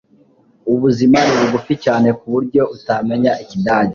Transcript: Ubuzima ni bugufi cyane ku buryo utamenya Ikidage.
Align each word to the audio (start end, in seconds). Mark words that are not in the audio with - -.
Ubuzima 0.73 1.17
ni 1.25 1.33
bugufi 1.39 1.73
cyane 1.85 2.07
ku 2.17 2.25
buryo 2.33 2.61
utamenya 2.75 3.31
Ikidage. 3.43 3.89